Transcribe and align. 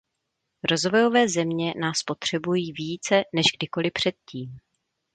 Rozvojové 0.71 1.27
země 1.29 1.73
nás 1.79 2.03
potřebují 2.03 2.73
více 2.73 3.23
než 3.35 3.45
kdykoli 3.57 3.91
předtím. 3.91 4.57